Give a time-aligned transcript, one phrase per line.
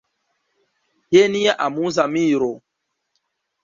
[1.15, 2.53] Je nia amuza miro!